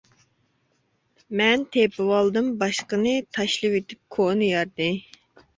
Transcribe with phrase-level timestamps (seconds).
[1.41, 4.93] مەن تېپىۋالدىم باشقىنى، تاشلىۋېتىپ كونا يارنى.